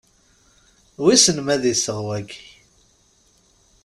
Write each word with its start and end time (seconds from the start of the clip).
Wissen 1.03 1.37
ma 1.45 1.55
d 1.61 1.63
iseɣ, 1.73 1.99
wagi? 2.05 2.43